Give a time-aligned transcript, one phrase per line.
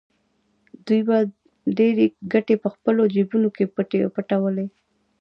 [0.85, 1.17] دوی به
[1.77, 3.65] ډېرې ګټې په خپلو جېبونو کې
[4.17, 4.67] پټولې